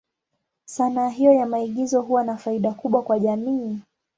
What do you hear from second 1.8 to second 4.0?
huwa na faida kubwa kwa jamii.